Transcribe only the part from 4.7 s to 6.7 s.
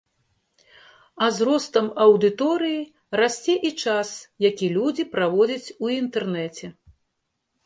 людзі праводзяць у інтэрнэце.